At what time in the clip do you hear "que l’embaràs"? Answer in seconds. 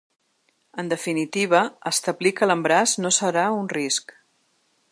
2.39-2.95